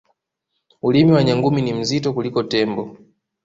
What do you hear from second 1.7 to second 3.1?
mzito kuliko tembo